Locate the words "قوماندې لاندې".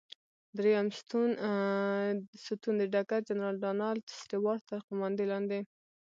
4.87-5.59